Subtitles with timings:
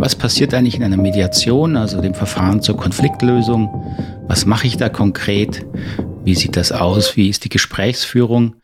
[0.00, 3.68] Was passiert eigentlich in einer Mediation, also dem Verfahren zur Konfliktlösung?
[4.28, 5.66] Was mache ich da konkret?
[6.24, 7.18] Wie sieht das aus?
[7.18, 8.56] Wie ist die Gesprächsführung?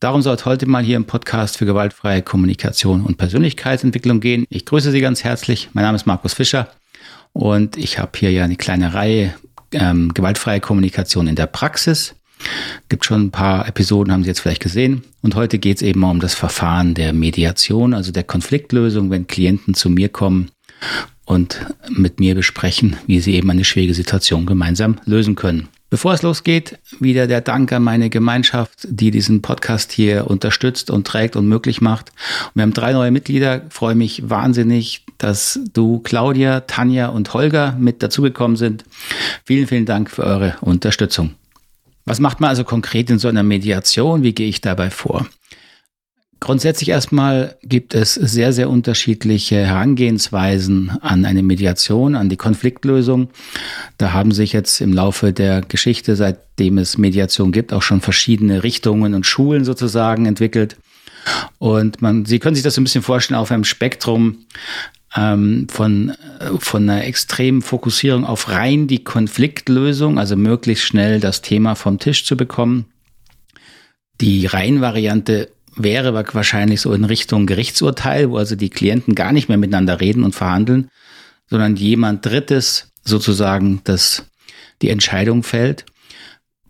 [0.00, 4.46] Darum soll es heute mal hier im Podcast für gewaltfreie Kommunikation und Persönlichkeitsentwicklung gehen.
[4.48, 5.68] Ich grüße Sie ganz herzlich.
[5.74, 6.70] Mein Name ist Markus Fischer
[7.34, 9.34] und ich habe hier ja eine kleine Reihe
[9.70, 12.14] ähm, gewaltfreie Kommunikation in der Praxis.
[12.88, 15.02] Gibt schon ein paar Episoden, haben Sie jetzt vielleicht gesehen.
[15.22, 19.74] Und heute geht es eben um das Verfahren der Mediation, also der Konfliktlösung, wenn Klienten
[19.74, 20.50] zu mir kommen
[21.24, 25.68] und mit mir besprechen, wie sie eben eine schwierige Situation gemeinsam lösen können.
[25.90, 31.06] Bevor es losgeht, wieder der Dank an meine Gemeinschaft, die diesen Podcast hier unterstützt und
[31.06, 32.10] trägt und möglich macht.
[32.46, 33.62] Und wir haben drei neue Mitglieder.
[33.68, 38.84] Ich freue mich wahnsinnig, dass du, Claudia, Tanja und Holger mit dazugekommen sind.
[39.44, 41.34] Vielen, vielen Dank für eure Unterstützung.
[42.04, 44.22] Was macht man also konkret in so einer Mediation?
[44.22, 45.26] Wie gehe ich dabei vor?
[46.40, 53.30] Grundsätzlich erstmal gibt es sehr, sehr unterschiedliche Herangehensweisen an eine Mediation, an die Konfliktlösung.
[53.96, 58.62] Da haben sich jetzt im Laufe der Geschichte, seitdem es Mediation gibt, auch schon verschiedene
[58.62, 60.76] Richtungen und Schulen sozusagen entwickelt.
[61.58, 64.44] Und man, Sie können sich das so ein bisschen vorstellen auf einem Spektrum
[65.16, 66.12] ähm, von,
[66.58, 72.24] von einer extremen Fokussierung auf rein die Konfliktlösung, also möglichst schnell das Thema vom Tisch
[72.24, 72.86] zu bekommen.
[74.20, 79.58] Die Reihenvariante wäre wahrscheinlich so in Richtung Gerichtsurteil, wo also die Klienten gar nicht mehr
[79.58, 80.88] miteinander reden und verhandeln,
[81.48, 84.26] sondern jemand Drittes sozusagen das
[84.82, 85.84] die Entscheidung fällt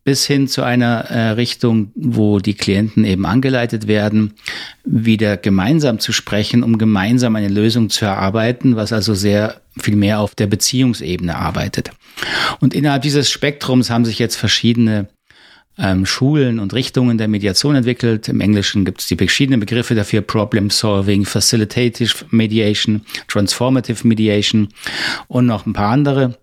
[0.05, 4.35] bis hin zu einer äh, Richtung, wo die Klienten eben angeleitet werden,
[4.85, 10.21] wieder gemeinsam zu sprechen, um gemeinsam eine Lösung zu erarbeiten, was also sehr viel mehr
[10.21, 11.91] auf der Beziehungsebene arbeitet.
[12.61, 15.09] Und innerhalb dieses Spektrums haben sich jetzt verschiedene
[15.79, 18.29] ähm, Schulen und Richtungen der Mediation entwickelt.
[18.29, 24.69] Im Englischen gibt es die verschiedenen Begriffe dafür, Problem Solving, Facilitative Mediation, Transformative Mediation
[25.29, 26.37] und noch ein paar andere.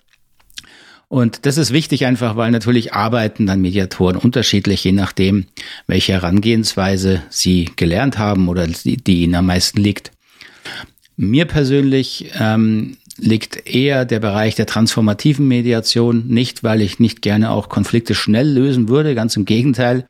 [1.11, 5.45] Und das ist wichtig einfach, weil natürlich arbeiten dann Mediatoren unterschiedlich, je nachdem,
[5.85, 10.11] welche Herangehensweise sie gelernt haben oder die, die ihnen am meisten liegt.
[11.17, 17.51] Mir persönlich ähm, liegt eher der Bereich der transformativen Mediation, nicht weil ich nicht gerne
[17.51, 20.07] auch Konflikte schnell lösen würde, ganz im Gegenteil,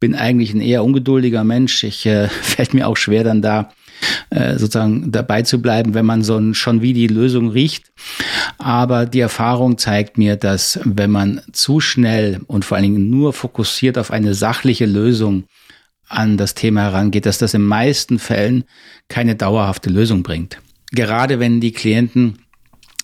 [0.00, 1.84] bin eigentlich ein eher ungeduldiger Mensch.
[1.84, 3.70] Ich äh, fällt mir auch schwer dann da
[4.30, 7.92] äh, sozusagen dabei zu bleiben, wenn man so schon wie die Lösung riecht.
[8.58, 13.32] Aber die Erfahrung zeigt mir, dass wenn man zu schnell und vor allen Dingen nur
[13.32, 15.44] fokussiert auf eine sachliche Lösung
[16.08, 18.64] an das Thema herangeht, dass das in meisten Fällen
[19.08, 20.58] keine dauerhafte Lösung bringt.
[20.92, 22.38] Gerade wenn die Klienten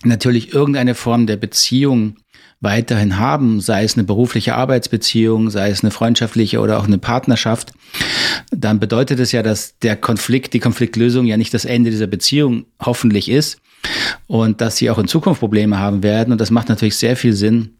[0.03, 2.17] natürlich irgendeine Form der Beziehung
[2.61, 7.71] weiterhin haben, sei es eine berufliche Arbeitsbeziehung, sei es eine freundschaftliche oder auch eine Partnerschaft,
[8.51, 12.65] dann bedeutet es ja, dass der Konflikt, die Konfliktlösung ja nicht das Ende dieser Beziehung
[12.81, 13.61] hoffentlich ist
[14.27, 16.31] und dass sie auch in Zukunft Probleme haben werden.
[16.33, 17.75] Und das macht natürlich sehr viel Sinn,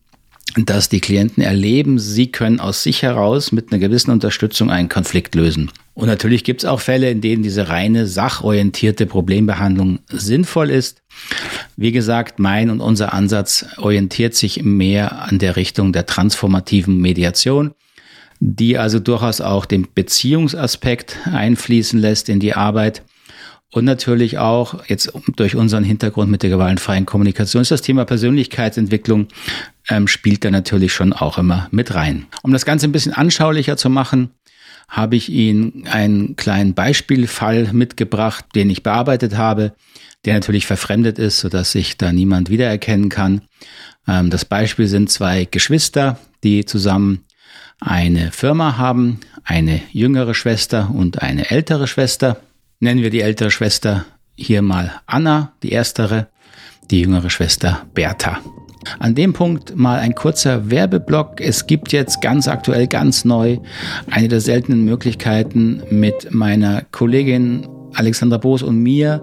[0.55, 5.35] dass die Klienten erleben, sie können aus sich heraus mit einer gewissen Unterstützung einen Konflikt
[5.35, 5.71] lösen.
[5.99, 11.01] Und natürlich gibt es auch Fälle, in denen diese reine sachorientierte Problembehandlung sinnvoll ist.
[11.75, 17.71] Wie gesagt, mein und unser Ansatz orientiert sich mehr an der Richtung der transformativen Mediation,
[18.39, 23.03] die also durchaus auch den Beziehungsaspekt einfließen lässt in die Arbeit
[23.71, 29.27] und natürlich auch jetzt durch unseren Hintergrund mit der gewaltfreien Kommunikation ist das Thema Persönlichkeitsentwicklung
[29.89, 32.25] ähm, spielt da natürlich schon auch immer mit rein.
[32.41, 34.31] Um das Ganze ein bisschen anschaulicher zu machen,
[34.89, 39.73] habe ich Ihnen einen kleinen Beispielfall mitgebracht, den ich bearbeitet habe,
[40.25, 43.41] der natürlich verfremdet ist, sodass sich da niemand wiedererkennen kann.
[44.07, 47.25] Ähm, das Beispiel sind zwei Geschwister, die zusammen
[47.79, 52.41] eine Firma haben, eine jüngere Schwester und eine ältere Schwester.
[52.79, 54.05] Nennen wir die ältere Schwester
[54.35, 56.27] hier mal Anna, die erstere,
[56.91, 58.39] die jüngere Schwester Bertha.
[58.97, 61.41] An dem Punkt mal ein kurzer Werbeblock.
[61.41, 63.57] Es gibt jetzt ganz aktuell, ganz neu,
[64.09, 69.21] eine der seltenen Möglichkeiten mit meiner Kollegin Alexandra Boos und mir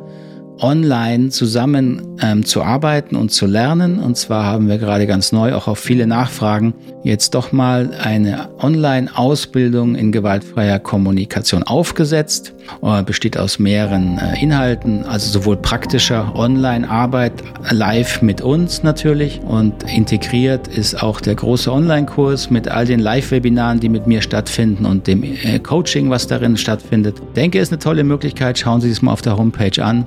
[0.58, 3.98] online zusammen ähm, zu arbeiten und zu lernen.
[3.98, 6.74] Und zwar haben wir gerade ganz neu, auch auf viele Nachfragen,
[7.04, 12.54] jetzt doch mal eine Online-Ausbildung in gewaltfreier Kommunikation aufgesetzt.
[12.82, 17.32] Äh, besteht aus mehreren äh, Inhalten, also sowohl praktischer Online-Arbeit
[17.70, 23.80] live mit uns natürlich und integriert ist auch der große Online-Kurs mit all den Live-Webinaren,
[23.80, 27.18] die mit mir stattfinden und dem äh, Coaching, was darin stattfindet.
[27.18, 28.58] Ich denke, ist eine tolle Möglichkeit.
[28.58, 30.06] Schauen Sie es mal auf der Homepage an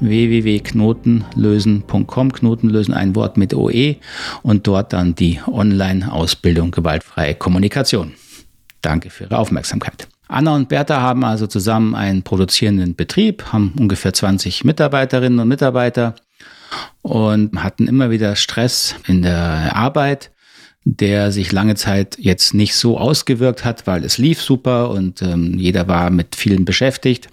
[0.00, 3.96] www.knotenlösen.com, Knotenlösen ein Wort mit OE
[4.42, 8.14] und dort dann die Online-Ausbildung gewaltfreie Kommunikation.
[8.80, 10.08] Danke für Ihre Aufmerksamkeit.
[10.32, 16.14] Anna und Bertha haben also zusammen einen produzierenden Betrieb, haben ungefähr 20 Mitarbeiterinnen und Mitarbeiter
[17.02, 20.30] und hatten immer wieder Stress in der Arbeit,
[20.84, 25.58] der sich lange Zeit jetzt nicht so ausgewirkt hat, weil es lief super und ähm,
[25.58, 27.28] jeder war mit vielen beschäftigt.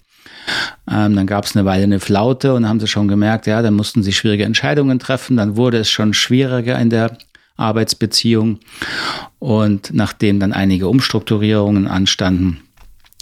[0.91, 3.75] Ähm, dann gab es eine Weile eine Flaute und haben sie schon gemerkt, ja, dann
[3.75, 5.37] mussten sie schwierige Entscheidungen treffen.
[5.37, 7.17] Dann wurde es schon schwieriger in der
[7.55, 8.59] Arbeitsbeziehung.
[9.37, 12.61] Und nachdem dann einige Umstrukturierungen anstanden,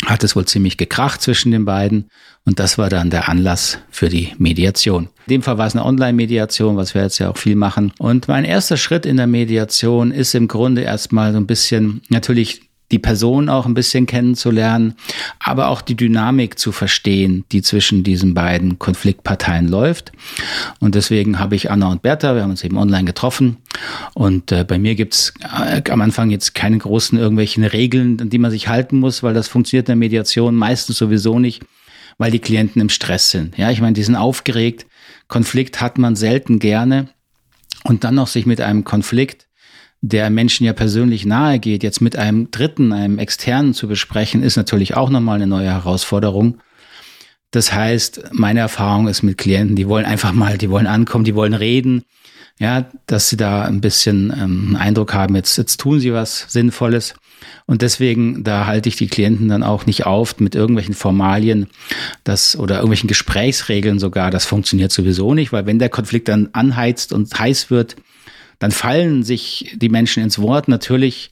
[0.05, 2.09] hat es wohl ziemlich gekracht zwischen den beiden.
[2.45, 5.09] Und das war dann der Anlass für die Mediation.
[5.25, 7.91] In dem Fall war es eine Online-Mediation, was wir jetzt ja auch viel machen.
[7.97, 12.66] Und mein erster Schritt in der Mediation ist im Grunde erstmal so ein bisschen natürlich
[12.91, 14.95] die Person auch ein bisschen kennenzulernen,
[15.39, 20.13] aber auch die Dynamik zu verstehen, die zwischen diesen beiden Konfliktparteien läuft.
[20.79, 23.57] Und deswegen habe ich Anna und Bertha, wir haben uns eben online getroffen.
[24.13, 28.37] Und äh, bei mir gibt's äh, am Anfang jetzt keine großen irgendwelchen Regeln, an die
[28.39, 31.63] man sich halten muss, weil das funktioniert in der Mediation meistens sowieso nicht,
[32.17, 33.57] weil die Klienten im Stress sind.
[33.57, 34.85] Ja, ich meine, die sind aufgeregt.
[35.27, 37.09] Konflikt hat man selten gerne.
[37.83, 39.46] Und dann noch sich mit einem Konflikt
[40.01, 44.55] der Menschen ja persönlich nahe geht, jetzt mit einem Dritten, einem Externen zu besprechen, ist
[44.55, 46.59] natürlich auch nochmal eine neue Herausforderung.
[47.51, 51.35] Das heißt, meine Erfahrung ist mit Klienten, die wollen einfach mal, die wollen ankommen, die
[51.35, 52.03] wollen reden,
[52.59, 56.45] ja, dass sie da ein bisschen ähm, einen Eindruck haben, jetzt, jetzt tun sie was
[56.49, 57.13] Sinnvolles.
[57.67, 61.67] Und deswegen, da halte ich die Klienten dann auch nicht auf mit irgendwelchen Formalien
[62.23, 64.31] das, oder irgendwelchen Gesprächsregeln sogar.
[64.31, 67.95] Das funktioniert sowieso nicht, weil wenn der Konflikt dann anheizt und heiß wird,
[68.59, 70.67] dann fallen sich die Menschen ins Wort.
[70.67, 71.31] Natürlich,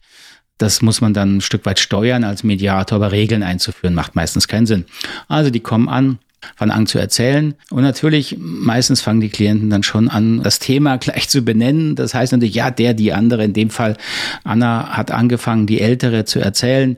[0.58, 4.48] das muss man dann ein Stück weit steuern als Mediator, aber Regeln einzuführen macht meistens
[4.48, 4.86] keinen Sinn.
[5.28, 6.20] Also die kommen an,
[6.56, 7.56] fangen an zu erzählen.
[7.70, 11.96] Und natürlich, meistens fangen die Klienten dann schon an, das Thema gleich zu benennen.
[11.96, 13.98] Das heißt natürlich, ja, der, die andere, in dem Fall
[14.44, 16.98] Anna hat angefangen, die Ältere zu erzählen.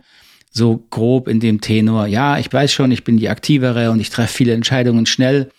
[0.51, 4.09] So grob in dem Tenor, ja, ich weiß schon, ich bin die Aktivere und ich
[4.09, 5.51] treffe viele Entscheidungen schnell.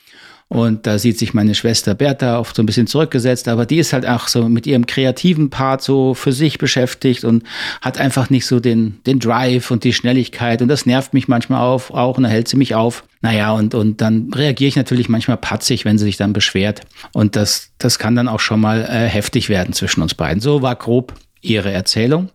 [0.49, 3.93] Und da sieht sich meine Schwester Bertha oft so ein bisschen zurückgesetzt, aber die ist
[3.93, 7.45] halt auch so mit ihrem kreativen Part so für sich beschäftigt und
[7.83, 10.63] hat einfach nicht so den, den Drive und die Schnelligkeit.
[10.63, 13.05] Und das nervt mich manchmal auf, auch und da hält sie mich auf.
[13.21, 16.81] Naja, und, und dann reagiere ich natürlich manchmal patzig, wenn sie sich dann beschwert.
[17.13, 20.41] Und das, das kann dann auch schon mal äh, heftig werden zwischen uns beiden.
[20.41, 21.13] So war grob
[21.43, 22.31] ihre Erzählung.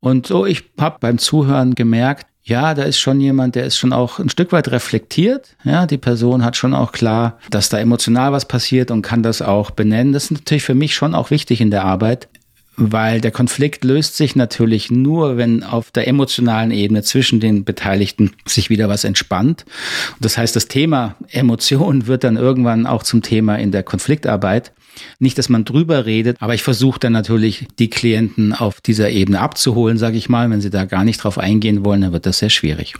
[0.00, 3.94] Und so, ich habe beim Zuhören gemerkt, ja, da ist schon jemand, der ist schon
[3.94, 5.56] auch ein Stück weit reflektiert.
[5.64, 9.40] Ja, die Person hat schon auch klar, dass da emotional was passiert und kann das
[9.40, 10.12] auch benennen.
[10.12, 12.28] Das ist natürlich für mich schon auch wichtig in der Arbeit,
[12.76, 18.32] weil der Konflikt löst sich natürlich nur, wenn auf der emotionalen Ebene zwischen den Beteiligten
[18.44, 19.64] sich wieder was entspannt.
[20.20, 24.72] das heißt, das Thema Emotion wird dann irgendwann auch zum Thema in der Konfliktarbeit.
[25.18, 29.40] Nicht, dass man drüber redet, aber ich versuche dann natürlich, die Klienten auf dieser Ebene
[29.40, 30.50] abzuholen, sage ich mal.
[30.50, 32.94] Wenn sie da gar nicht drauf eingehen wollen, dann wird das sehr schwierig.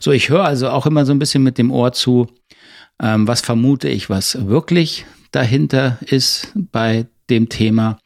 [0.00, 2.28] So, ich höre also auch immer so ein bisschen mit dem Ohr zu,
[3.02, 7.98] ähm, was vermute ich, was wirklich dahinter ist bei dem Thema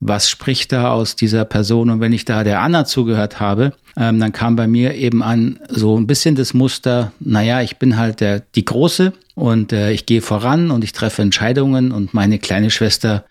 [0.00, 1.90] was spricht da aus dieser Person?
[1.90, 5.58] Und wenn ich da der Anna zugehört habe, ähm, dann kam bei mir eben an
[5.68, 10.06] so ein bisschen das Muster, naja, ich bin halt der, die Große und äh, ich
[10.06, 13.24] gehe voran und ich treffe Entscheidungen und meine kleine Schwester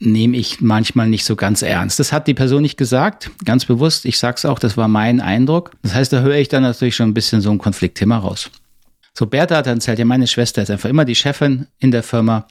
[0.00, 2.00] nehme ich manchmal nicht so ganz ernst.
[2.00, 4.04] Das hat die Person nicht gesagt, ganz bewusst.
[4.04, 5.70] Ich sag's auch, das war mein Eindruck.
[5.82, 8.50] Das heißt, da höre ich dann natürlich schon ein bisschen so ein Konfliktthema raus.
[9.12, 12.02] So, Bertha hat dann erzählt, ja, meine Schwester ist einfach immer die Chefin in der
[12.02, 12.48] Firma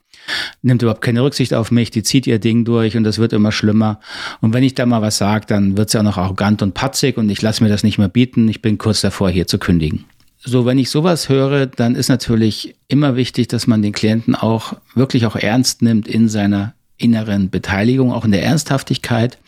[0.61, 3.51] nimmt überhaupt keine Rücksicht auf mich, die zieht ihr Ding durch und das wird immer
[3.51, 3.99] schlimmer.
[4.41, 7.17] Und wenn ich da mal was sage, dann wird sie auch noch arrogant und patzig
[7.17, 8.47] und ich lasse mir das nicht mehr bieten.
[8.47, 10.05] Ich bin kurz davor, hier zu kündigen.
[10.47, 14.75] So, wenn ich sowas höre, dann ist natürlich immer wichtig, dass man den Klienten auch
[14.93, 19.39] wirklich auch ernst nimmt in seiner inneren Beteiligung, auch in der Ernsthaftigkeit.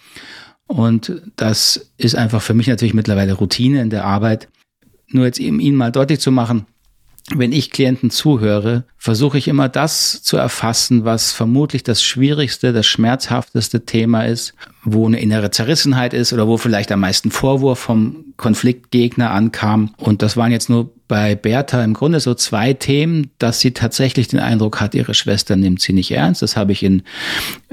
[0.66, 4.50] Und das ist einfach für mich natürlich mittlerweile Routine in der Arbeit.
[5.10, 6.66] Nur jetzt eben Ihnen mal deutlich zu machen,
[7.36, 12.88] wenn ich Klienten zuhöre, versuche ich immer das zu erfassen, was vermutlich das schwierigste, das
[12.88, 14.54] schmerzhafteste Thema ist,
[14.89, 19.94] wo eine innere Zerrissenheit ist oder wo vielleicht am meisten Vorwurf vom Konfliktgegner ankam.
[19.98, 24.29] Und das waren jetzt nur bei Bertha im Grunde so zwei Themen, dass sie tatsächlich
[24.29, 26.41] den Eindruck hat, ihre Schwester nimmt sie nicht ernst.
[26.41, 27.03] Das habe ich in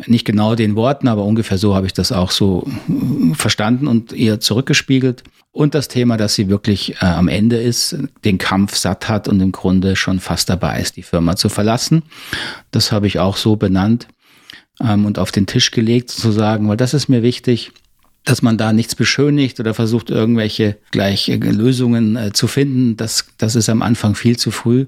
[0.06, 2.66] nicht genau den Worten, aber ungefähr so habe ich das auch so
[3.34, 5.22] verstanden und ihr zurückgespiegelt.
[5.52, 9.40] Und das Thema, dass sie wirklich äh, am Ende ist, den Kampf satt hat und
[9.40, 12.02] im Grunde schon fast dabei ist, die Firma zu verlassen.
[12.72, 14.08] Das habe ich auch so benannt
[14.80, 17.72] ähm, und auf den Tisch gelegt sozusagen, weil das ist mir wichtig
[18.24, 22.96] dass man da nichts beschönigt oder versucht, irgendwelche gleich Lösungen äh, zu finden.
[22.96, 24.86] Das, das ist am Anfang viel zu früh.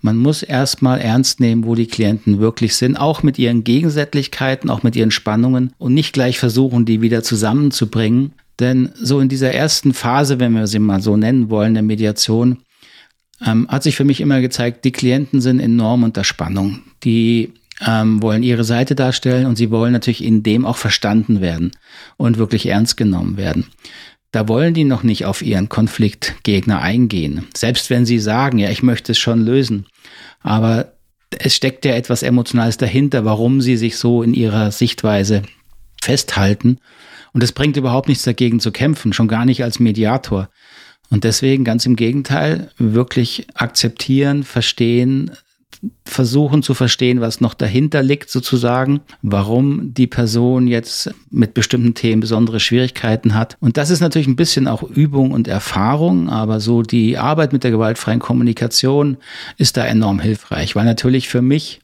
[0.00, 4.82] Man muss erstmal ernst nehmen, wo die Klienten wirklich sind, auch mit ihren Gegensätzlichkeiten, auch
[4.82, 8.32] mit ihren Spannungen und nicht gleich versuchen, die wieder zusammenzubringen.
[8.58, 12.58] Denn so in dieser ersten Phase, wenn wir sie mal so nennen wollen, der Mediation,
[13.46, 16.80] ähm, hat sich für mich immer gezeigt, die Klienten sind enorm unter Spannung.
[17.04, 17.52] Die
[17.86, 21.72] ähm, wollen ihre Seite darstellen und sie wollen natürlich in dem auch verstanden werden
[22.16, 23.66] und wirklich ernst genommen werden.
[24.30, 27.46] Da wollen die noch nicht auf ihren Konfliktgegner eingehen.
[27.54, 29.86] Selbst wenn sie sagen, ja, ich möchte es schon lösen.
[30.40, 30.94] Aber
[31.38, 35.42] es steckt ja etwas Emotionales dahinter, warum sie sich so in ihrer Sichtweise
[36.00, 36.78] festhalten.
[37.32, 40.48] Und es bringt überhaupt nichts dagegen zu kämpfen, schon gar nicht als Mediator.
[41.10, 45.30] Und deswegen ganz im Gegenteil, wirklich akzeptieren, verstehen,
[46.04, 52.20] versuchen zu verstehen, was noch dahinter liegt sozusagen, warum die Person jetzt mit bestimmten Themen
[52.20, 53.56] besondere Schwierigkeiten hat.
[53.60, 57.64] Und das ist natürlich ein bisschen auch Übung und Erfahrung, aber so die Arbeit mit
[57.64, 59.16] der gewaltfreien Kommunikation
[59.58, 61.80] ist da enorm hilfreich, weil natürlich für mich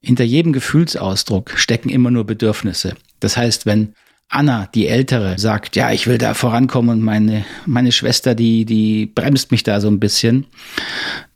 [0.00, 2.94] hinter jedem Gefühlsausdruck stecken immer nur Bedürfnisse.
[3.20, 3.94] Das heißt, wenn
[4.28, 9.06] Anna, die Ältere, sagt, ja, ich will da vorankommen und meine, meine Schwester, die, die
[9.06, 10.46] bremst mich da so ein bisschen,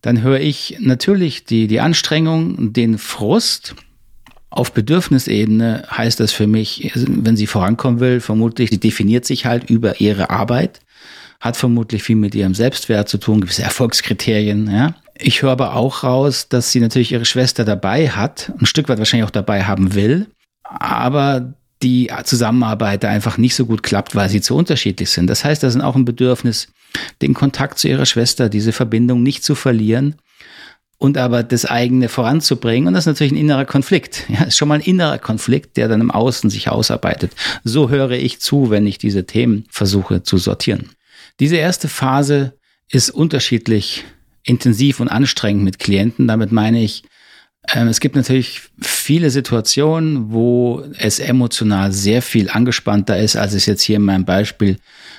[0.03, 3.77] dann höre ich natürlich die, die Anstrengung, den Frust.
[4.51, 9.71] Auf Bedürfnisebene heißt das für mich, wenn sie vorankommen will, vermutlich, sie definiert sich halt
[9.71, 10.81] über ihre Arbeit,
[11.39, 14.95] hat vermutlich viel mit ihrem Selbstwert zu tun, gewisse Erfolgskriterien, ja.
[15.23, 18.99] Ich höre aber auch raus, dass sie natürlich ihre Schwester dabei hat, ein Stück weit
[18.99, 20.29] wahrscheinlich auch dabei haben will,
[20.65, 25.29] aber die Zusammenarbeit da einfach nicht so gut klappt, weil sie zu unterschiedlich sind.
[25.29, 26.69] Das heißt, da sind auch ein Bedürfnis,
[27.23, 30.17] den Kontakt zu ihrer Schwester, diese Verbindung nicht zu verlieren
[30.99, 32.89] und aber das eigene voranzubringen.
[32.89, 34.27] Und das ist natürlich ein innerer Konflikt.
[34.29, 37.33] Ja, ist schon mal ein innerer Konflikt, der dann im Außen sich ausarbeitet.
[37.65, 40.91] So höre ich zu, wenn ich diese Themen versuche zu sortieren.
[41.41, 42.53] Diese erste Phase
[42.91, 44.05] ist unterschiedlich
[44.45, 46.29] intensiv und anstrengend mit Klienten.
[46.29, 47.05] Damit meine ich,
[47.63, 53.83] es gibt natürlich viele Situationen, wo es emotional sehr viel angespannter ist, als es jetzt
[53.83, 54.79] hier in meinem Beispiel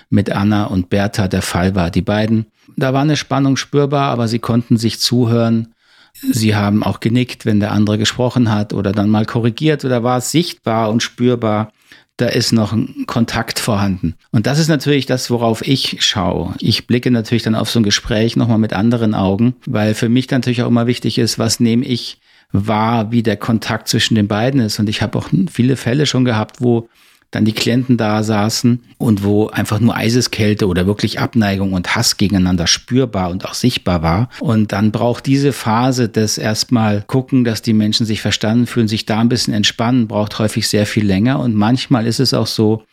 [0.09, 1.91] mit Anna und Bertha der Fall war.
[1.91, 5.73] Die beiden, da war eine Spannung spürbar, aber sie konnten sich zuhören.
[6.13, 10.17] Sie haben auch genickt, wenn der andere gesprochen hat oder dann mal korrigiert oder war
[10.17, 11.71] es sichtbar und spürbar,
[12.17, 14.15] da ist noch ein Kontakt vorhanden.
[14.31, 16.53] Und das ist natürlich das, worauf ich schaue.
[16.59, 20.29] Ich blicke natürlich dann auf so ein Gespräch nochmal mit anderen Augen, weil für mich
[20.29, 22.19] natürlich auch immer wichtig ist, was nehme ich
[22.51, 24.79] war, wie der Kontakt zwischen den beiden ist.
[24.79, 26.89] Und ich habe auch viele Fälle schon gehabt, wo
[27.31, 32.17] dann die Klienten da saßen und wo einfach nur Eiseskälte oder wirklich Abneigung und Hass
[32.17, 34.29] gegeneinander spürbar und auch sichtbar war.
[34.41, 39.05] Und dann braucht diese Phase des erstmal gucken, dass die Menschen sich verstanden fühlen, sich
[39.05, 41.39] da ein bisschen entspannen, braucht häufig sehr viel länger.
[41.39, 42.83] Und manchmal ist es auch so,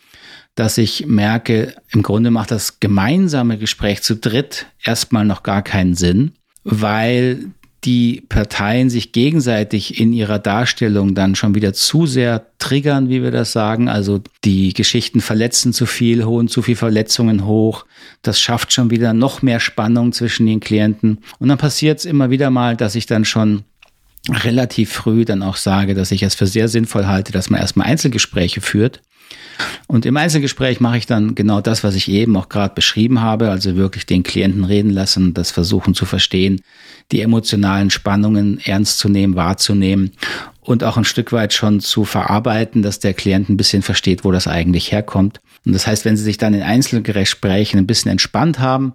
[0.55, 5.95] dass ich merke, im Grunde macht das gemeinsame Gespräch zu dritt erstmal noch gar keinen
[5.95, 7.51] Sinn, weil
[7.85, 13.31] die Parteien sich gegenseitig in ihrer Darstellung dann schon wieder zu sehr triggern, wie wir
[13.31, 13.89] das sagen.
[13.89, 17.87] Also die Geschichten verletzen zu viel, holen zu viel Verletzungen hoch.
[18.23, 21.19] Das schafft schon wieder noch mehr Spannung zwischen den Klienten.
[21.39, 23.63] Und dann passiert es immer wieder mal, dass ich dann schon
[24.29, 27.87] relativ früh dann auch sage, dass ich es für sehr sinnvoll halte, dass man erstmal
[27.87, 29.01] Einzelgespräche führt
[29.87, 33.51] und im Einzelgespräch mache ich dann genau das, was ich eben auch gerade beschrieben habe,
[33.51, 36.61] also wirklich den Klienten reden lassen, das versuchen zu verstehen,
[37.11, 40.13] die emotionalen Spannungen ernst zu nehmen, wahrzunehmen
[40.61, 44.33] und auch ein Stück weit schon zu verarbeiten, dass der Klient ein bisschen versteht, wo
[44.33, 45.41] das eigentlich herkommt.
[45.65, 48.93] Und das heißt, wenn Sie sich dann in Einzelgesprächen ein bisschen entspannt haben,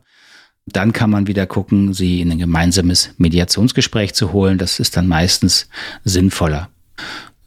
[0.65, 4.57] dann kann man wieder gucken, sie in ein gemeinsames Mediationsgespräch zu holen.
[4.57, 5.67] Das ist dann meistens
[6.05, 6.69] sinnvoller.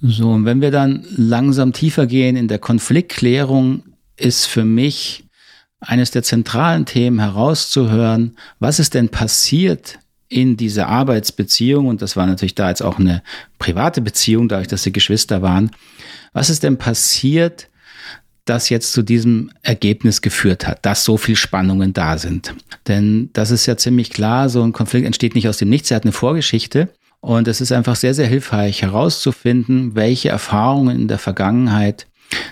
[0.08, 3.82] So, und wenn wir dann langsam tiefer gehen in der Konfliktklärung,
[4.16, 5.24] ist für mich
[5.80, 9.98] eines der zentralen Themen herauszuhören, was ist denn passiert
[10.28, 13.22] in dieser Arbeitsbeziehung, und das war natürlich da jetzt auch eine
[13.58, 15.70] private Beziehung, dadurch, dass sie Geschwister waren,
[16.32, 17.68] was ist denn passiert,
[18.44, 22.54] das jetzt zu diesem Ergebnis geführt hat, dass so viel Spannungen da sind.
[22.86, 25.96] Denn das ist ja ziemlich klar, so ein Konflikt entsteht nicht aus dem Nichts, er
[25.96, 26.88] hat eine Vorgeschichte.
[27.26, 32.06] Und es ist einfach sehr, sehr hilfreich herauszufinden, welche Erfahrungen in der Vergangenheit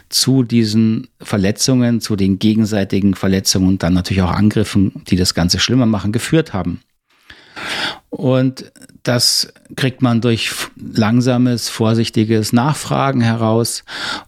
[0.09, 5.61] zu diesen Verletzungen, zu den gegenseitigen Verletzungen und dann natürlich auch Angriffen, die das Ganze
[5.61, 6.81] schlimmer machen, geführt haben.
[8.11, 8.73] Und
[9.04, 13.85] das kriegt man durch langsames, vorsichtiges Nachfragen heraus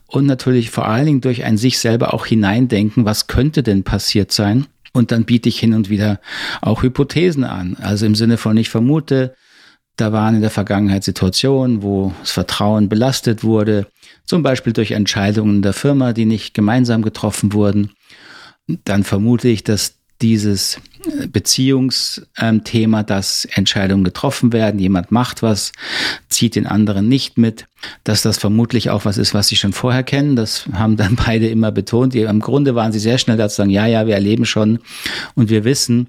[0.07, 4.31] und natürlich vor allen Dingen durch ein sich selber auch hineindenken, was könnte denn passiert
[4.31, 4.69] sein.
[4.93, 6.21] Und dann biete ich hin und wieder
[6.63, 7.77] auch Hypothesen an.
[7.81, 9.35] Also im Sinne von, ich vermute,
[9.97, 13.87] da waren in der Vergangenheit Situationen, wo das Vertrauen belastet wurde,
[14.25, 17.93] zum Beispiel durch Entscheidungen der Firma, die nicht gemeinsam getroffen wurden.
[18.85, 20.81] Dann vermute ich, dass dieses
[21.31, 25.73] Beziehungsthema, dass Entscheidungen getroffen werden, jemand macht was,
[26.29, 27.67] zieht den anderen nicht mit,
[28.03, 30.37] dass das vermutlich auch was ist, was sie schon vorher kennen.
[30.37, 32.15] Das haben dann beide immer betont.
[32.15, 34.81] Im Grunde waren sie sehr schnell dazu sagen, ja, ja, wir erleben schon
[35.35, 36.09] und wir wissen,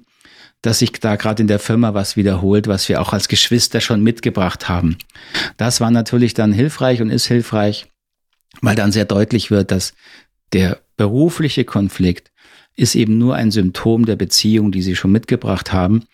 [0.62, 4.02] dass sich da gerade in der Firma was wiederholt, was wir auch als Geschwister schon
[4.02, 4.98] mitgebracht haben.
[5.56, 7.86] Das war natürlich dann hilfreich und ist hilfreich,
[8.60, 9.94] weil dann sehr deutlich wird, dass
[10.52, 12.32] der berufliche Konflikt
[12.74, 16.04] ist eben nur ein Symptom der Beziehung, die sie schon mitgebracht haben.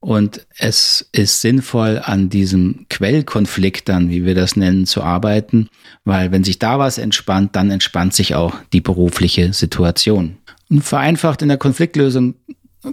[0.00, 5.68] Und es ist sinnvoll, an diesem Quellkonflikt dann, wie wir das nennen, zu arbeiten,
[6.04, 10.36] weil wenn sich da was entspannt, dann entspannt sich auch die berufliche Situation.
[10.68, 12.34] Und vereinfacht in der Konfliktlösung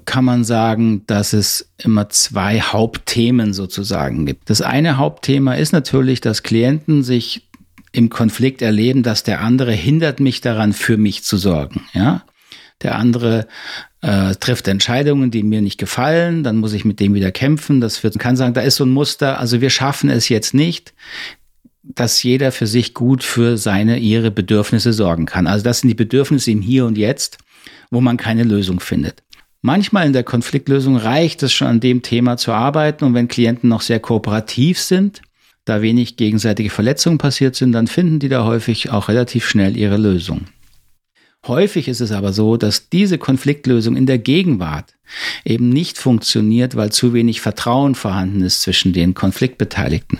[0.05, 4.49] kann man sagen, dass es immer zwei Hauptthemen sozusagen gibt.
[4.49, 7.47] Das eine Hauptthema ist natürlich, dass Klienten sich
[7.91, 11.81] im Konflikt erleben, dass der andere hindert mich daran, für mich zu sorgen.
[11.93, 12.23] Ja,
[12.81, 13.47] der andere
[14.01, 17.79] äh, trifft Entscheidungen, die mir nicht gefallen, dann muss ich mit dem wieder kämpfen.
[17.79, 19.39] Das wird, kann sagen, da ist so ein Muster.
[19.39, 20.93] Also wir schaffen es jetzt nicht,
[21.83, 25.47] dass jeder für sich gut für seine, ihre Bedürfnisse sorgen kann.
[25.47, 27.37] Also das sind die Bedürfnisse im Hier und Jetzt,
[27.91, 29.22] wo man keine Lösung findet.
[29.65, 33.69] Manchmal in der Konfliktlösung reicht es schon an dem Thema zu arbeiten und wenn Klienten
[33.69, 35.21] noch sehr kooperativ sind,
[35.63, 39.95] da wenig gegenseitige Verletzungen passiert sind, dann finden die da häufig auch relativ schnell ihre
[39.95, 40.47] Lösung.
[41.47, 44.95] Häufig ist es aber so, dass diese Konfliktlösung in der Gegenwart
[45.45, 50.19] eben nicht funktioniert, weil zu wenig Vertrauen vorhanden ist zwischen den Konfliktbeteiligten.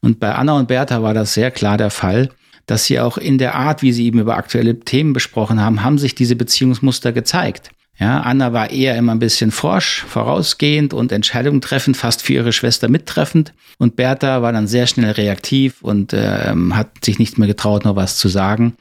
[0.00, 2.30] Und bei Anna und Bertha war das sehr klar der Fall,
[2.66, 5.98] dass sie auch in der Art, wie sie eben über aktuelle Themen besprochen haben, haben
[5.98, 7.72] sich diese Beziehungsmuster gezeigt.
[7.98, 12.52] Ja, Anna war eher immer ein bisschen forsch, vorausgehend und Entscheidungen treffend, fast für ihre
[12.52, 13.54] Schwester mittreffend.
[13.78, 17.96] Und Bertha war dann sehr schnell reaktiv und ähm, hat sich nicht mehr getraut, noch
[17.96, 18.76] was zu sagen.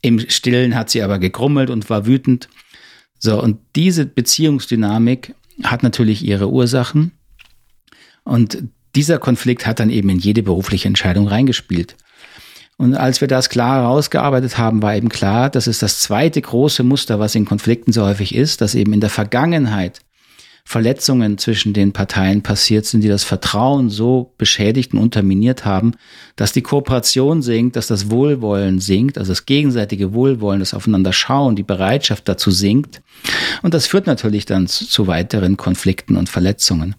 [0.00, 2.48] Im Stillen hat sie aber gegrummelt und war wütend.
[3.18, 7.12] So, und diese Beziehungsdynamik hat natürlich ihre Ursachen.
[8.24, 8.62] Und
[8.94, 11.96] dieser Konflikt hat dann eben in jede berufliche Entscheidung reingespielt.
[12.78, 16.82] Und als wir das klar herausgearbeitet haben, war eben klar, das ist das zweite große
[16.82, 20.00] Muster, was in Konflikten so häufig ist, dass eben in der Vergangenheit
[20.64, 25.92] Verletzungen zwischen den Parteien passiert sind, die das Vertrauen so beschädigt und unterminiert haben,
[26.36, 31.56] dass die Kooperation sinkt, dass das Wohlwollen sinkt, also das gegenseitige Wohlwollen, das Aufeinander schauen,
[31.56, 33.02] die Bereitschaft dazu sinkt.
[33.62, 36.94] Und das führt natürlich dann zu, zu weiteren Konflikten und Verletzungen.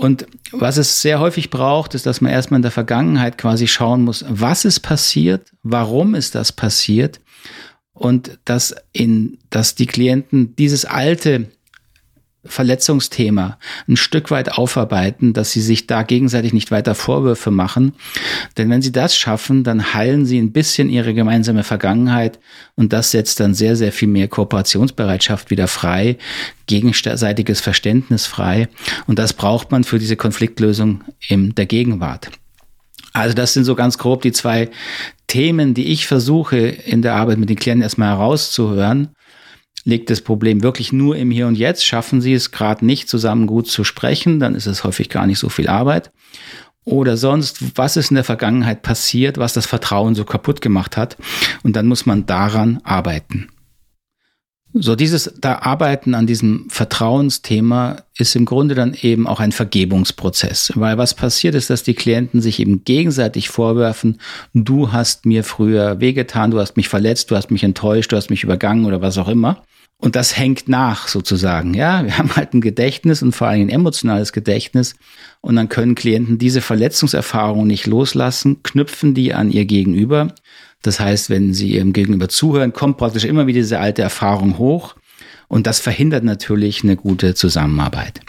[0.00, 4.02] Und was es sehr häufig braucht, ist, dass man erstmal in der Vergangenheit quasi schauen
[4.02, 7.20] muss, was ist passiert, warum ist das passiert
[7.92, 11.50] und dass in, dass die Klienten dieses alte
[12.44, 17.92] Verletzungsthema ein Stück weit aufarbeiten, dass sie sich da gegenseitig nicht weiter Vorwürfe machen.
[18.56, 22.38] Denn wenn sie das schaffen, dann heilen sie ein bisschen ihre gemeinsame Vergangenheit
[22.76, 26.16] und das setzt dann sehr, sehr viel mehr Kooperationsbereitschaft wieder frei,
[26.66, 28.68] gegenseitiges Verständnis frei
[29.06, 32.30] und das braucht man für diese Konfliktlösung in der Gegenwart.
[33.12, 34.70] Also das sind so ganz grob die zwei
[35.26, 39.10] Themen, die ich versuche in der Arbeit mit den Klienten erstmal herauszuhören
[39.84, 41.84] Liegt das Problem wirklich nur im Hier und Jetzt?
[41.84, 44.38] Schaffen Sie es gerade nicht zusammen gut zu sprechen?
[44.38, 46.10] Dann ist es häufig gar nicht so viel Arbeit.
[46.84, 51.16] Oder sonst, was ist in der Vergangenheit passiert, was das Vertrauen so kaputt gemacht hat?
[51.62, 53.48] Und dann muss man daran arbeiten.
[54.72, 60.72] So dieses da Arbeiten an diesem Vertrauensthema ist im Grunde dann eben auch ein Vergebungsprozess,
[60.76, 64.20] weil was passiert ist, dass die Klienten sich eben gegenseitig vorwerfen,
[64.54, 68.30] du hast mir früher wehgetan, du hast mich verletzt, du hast mich enttäuscht, du hast
[68.30, 69.62] mich übergangen oder was auch immer.
[70.00, 71.74] Und das hängt nach sozusagen.
[71.74, 74.94] Ja, wir haben halt ein Gedächtnis und vor allem ein emotionales Gedächtnis.
[75.42, 80.32] Und dann können Klienten diese Verletzungserfahrung nicht loslassen, knüpfen die an ihr Gegenüber.
[80.82, 84.96] Das heißt, wenn sie ihrem Gegenüber zuhören, kommt praktisch immer wieder diese alte Erfahrung hoch.
[85.48, 88.20] Und das verhindert natürlich eine gute Zusammenarbeit.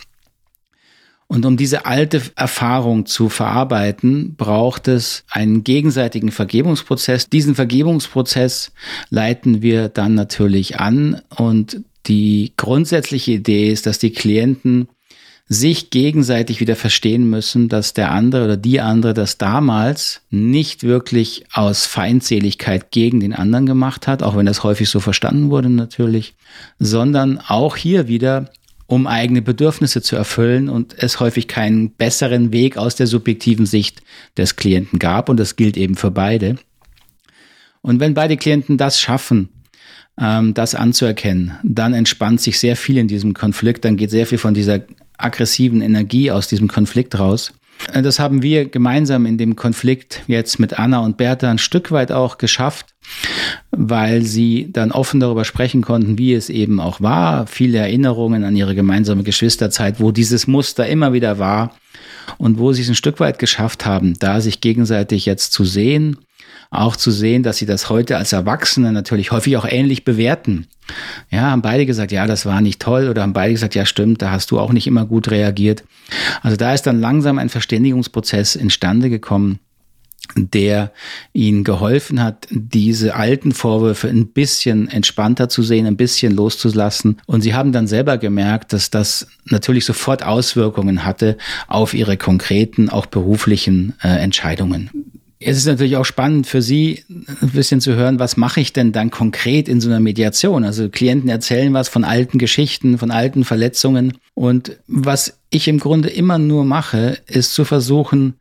[1.28, 7.30] Und um diese alte Erfahrung zu verarbeiten, braucht es einen gegenseitigen Vergebungsprozess.
[7.30, 8.74] Diesen Vergebungsprozess
[9.10, 11.22] leiten wir dann natürlich an.
[11.34, 14.90] Und die grundsätzliche Idee ist, dass die Klienten
[15.48, 21.46] sich gegenseitig wieder verstehen müssen, dass der andere oder die andere das damals nicht wirklich
[21.52, 26.36] aus Feindseligkeit gegen den anderen gemacht hat, auch wenn das häufig so verstanden wurde natürlich,
[26.80, 28.50] sondern auch hier wieder
[28.88, 34.02] um eigene Bedürfnisse zu erfüllen und es häufig keinen besseren Weg aus der subjektiven Sicht
[34.38, 36.58] des Klienten gab und das gilt eben für beide.
[37.82, 39.50] Und wenn beide Klienten das schaffen,
[40.20, 44.38] ähm, das anzuerkennen, dann entspannt sich sehr viel in diesem Konflikt, dann geht sehr viel
[44.38, 44.82] von dieser
[45.24, 47.54] aggressiven Energie aus diesem Konflikt raus
[47.94, 51.92] Äh, das haben wir gemeinsam in dem Konflikt jetzt mit Anna und Bertha ein Stück
[51.92, 52.94] weit auch geschafft,
[53.72, 57.48] weil sie dann offen darüber sprechen konnten, wie es eben auch war.
[57.48, 61.76] Viele Erinnerungen an ihre gemeinsame Geschwisterzeit, wo dieses Muster immer wieder war
[62.38, 66.18] und wo sie es ein Stück weit geschafft haben, da sich gegenseitig jetzt zu sehen
[66.72, 70.68] auch zu sehen, dass sie das heute als Erwachsene natürlich häufig auch ähnlich bewerten.
[71.30, 74.22] Ja, haben beide gesagt, ja, das war nicht toll oder haben beide gesagt, ja, stimmt,
[74.22, 75.84] da hast du auch nicht immer gut reagiert.
[76.42, 79.60] Also da ist dann langsam ein Verständigungsprozess instande gekommen
[80.36, 80.92] der
[81.34, 87.20] ihnen geholfen hat, diese alten Vorwürfe ein bisschen entspannter zu sehen, ein bisschen loszulassen.
[87.26, 92.90] Und sie haben dann selber gemerkt, dass das natürlich sofort Auswirkungen hatte auf ihre konkreten,
[92.90, 95.11] auch beruflichen äh, Entscheidungen.
[95.44, 98.92] Es ist natürlich auch spannend für Sie, ein bisschen zu hören, was mache ich denn
[98.92, 100.64] dann konkret in so einer Mediation?
[100.64, 104.18] Also Klienten erzählen was von alten Geschichten, von alten Verletzungen.
[104.36, 108.36] Und was ich im Grunde immer nur mache, ist zu versuchen,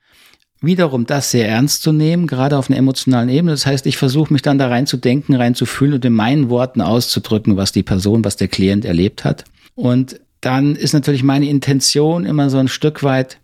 [0.61, 3.53] wiederum das sehr ernst zu nehmen, gerade auf einer emotionalen Ebene.
[3.53, 6.13] Das heißt, ich versuche mich dann da rein zu denken, rein zu fühlen und in
[6.13, 9.45] meinen Worten auszudrücken, was die Person, was der Klient erlebt hat.
[9.75, 13.39] Und dann ist natürlich meine Intention immer so ein Stück weit,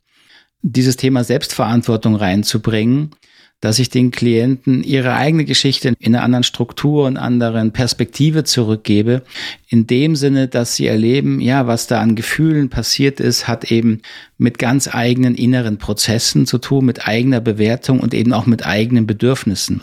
[0.60, 3.12] dieses Thema Selbstverantwortung reinzubringen
[3.60, 9.22] dass ich den Klienten ihre eigene Geschichte in einer anderen Struktur und anderen Perspektive zurückgebe.
[9.68, 14.02] In dem Sinne, dass sie erleben, ja, was da an Gefühlen passiert ist, hat eben
[14.36, 19.06] mit ganz eigenen inneren Prozessen zu tun, mit eigener Bewertung und eben auch mit eigenen
[19.06, 19.82] Bedürfnissen.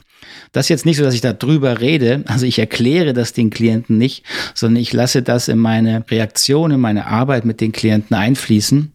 [0.51, 3.49] Das ist jetzt nicht so, dass ich da drüber rede, also ich erkläre das den
[3.49, 8.15] Klienten nicht, sondern ich lasse das in meine Reaktion, in meine Arbeit mit den Klienten
[8.15, 8.92] einfließen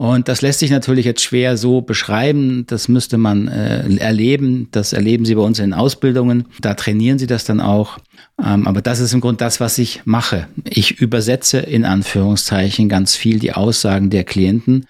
[0.00, 2.64] und das lässt sich natürlich jetzt schwer so beschreiben.
[2.66, 4.68] Das müsste man äh, erleben.
[4.70, 6.46] Das erleben Sie bei uns in Ausbildungen.
[6.62, 7.98] Da trainieren Sie das dann auch.
[8.42, 10.48] Ähm, aber das ist im Grunde das, was ich mache.
[10.64, 14.86] Ich übersetze in Anführungszeichen ganz viel die Aussagen der Klienten.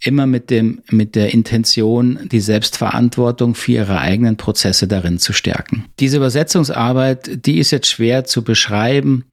[0.00, 5.84] Immer mit dem, mit der Intention, die Selbstverantwortung für ihre eigenen Prozesse darin zu stärken.
[6.00, 9.24] Diese Übersetzungsarbeit, die ist jetzt schwer zu beschreiben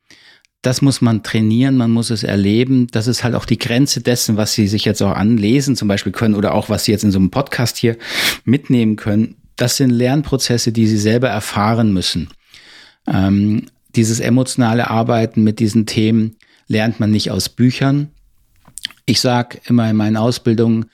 [0.61, 2.87] das muss man trainieren, man muss es erleben.
[2.87, 6.11] Das ist halt auch die Grenze dessen, was Sie sich jetzt auch anlesen zum Beispiel
[6.11, 7.97] können oder auch was Sie jetzt in so einem Podcast hier
[8.43, 9.35] mitnehmen können.
[9.55, 12.29] Das sind Lernprozesse, die Sie selber erfahren müssen.
[13.07, 16.35] Ähm, dieses emotionale Arbeiten mit diesen Themen
[16.67, 18.09] lernt man nicht aus Büchern.
[19.05, 20.85] Ich sage immer in meinen Ausbildungen,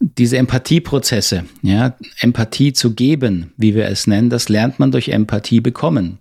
[0.00, 5.60] diese Empathieprozesse, ja, Empathie zu geben, wie wir es nennen, das lernt man durch Empathie
[5.60, 6.18] bekommen.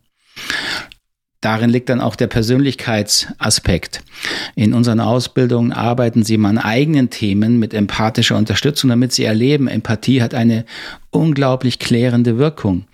[1.42, 4.02] Darin liegt dann auch der Persönlichkeitsaspekt.
[4.56, 9.70] In unseren Ausbildungen arbeiten Sie mal an eigenen Themen mit empathischer Unterstützung, damit Sie erleben,
[9.70, 10.66] Empathie hat eine
[11.12, 12.86] unglaublich klärende Wirkung.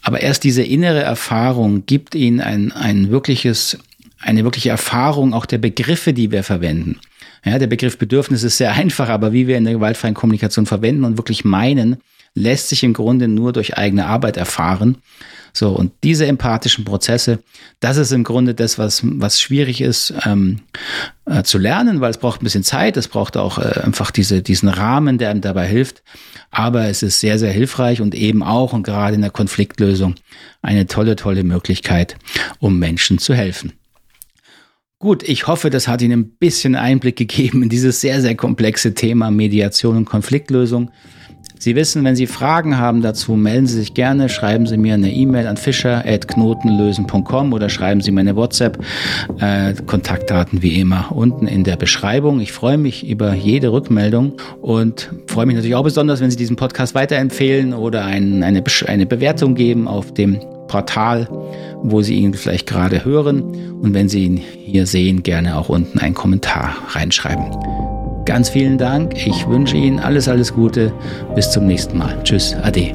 [0.00, 3.78] Aber erst diese innere Erfahrung gibt Ihnen ein, ein wirkliches,
[4.20, 7.00] eine wirkliche Erfahrung auch der Begriffe, die wir verwenden.
[7.44, 11.02] Ja, der Begriff Bedürfnis ist sehr einfach, aber wie wir in der gewaltfreien Kommunikation verwenden
[11.02, 11.96] und wirklich meinen,
[12.34, 14.98] lässt sich im Grunde nur durch eigene Arbeit erfahren.
[15.54, 17.40] So, und diese empathischen Prozesse,
[17.80, 20.60] das ist im Grunde das, was, was schwierig ist ähm,
[21.26, 24.40] äh, zu lernen, weil es braucht ein bisschen Zeit, es braucht auch äh, einfach diese,
[24.40, 26.02] diesen Rahmen, der einem dabei hilft.
[26.50, 30.14] Aber es ist sehr, sehr hilfreich und eben auch und gerade in der Konfliktlösung
[30.62, 32.16] eine tolle, tolle Möglichkeit,
[32.58, 33.74] um Menschen zu helfen.
[34.98, 38.94] Gut, ich hoffe, das hat Ihnen ein bisschen Einblick gegeben in dieses sehr, sehr komplexe
[38.94, 40.92] Thema Mediation und Konfliktlösung.
[41.62, 45.12] Sie wissen, wenn Sie Fragen haben dazu, melden Sie sich gerne, schreiben Sie mir eine
[45.12, 48.84] E-Mail an fischer.knotenlösen.com oder schreiben Sie meine WhatsApp.
[49.38, 52.40] Äh, Kontaktdaten wie immer unten in der Beschreibung.
[52.40, 56.56] Ich freue mich über jede Rückmeldung und freue mich natürlich auch besonders, wenn Sie diesen
[56.56, 61.28] Podcast weiterempfehlen oder ein, eine, eine Bewertung geben auf dem Portal,
[61.80, 63.40] wo Sie ihn vielleicht gerade hören.
[63.80, 67.91] Und wenn Sie ihn hier sehen, gerne auch unten einen Kommentar reinschreiben.
[68.32, 69.26] Ganz vielen Dank.
[69.26, 70.90] Ich wünsche Ihnen alles, alles Gute.
[71.34, 72.18] Bis zum nächsten Mal.
[72.24, 72.56] Tschüss.
[72.62, 72.94] Ade.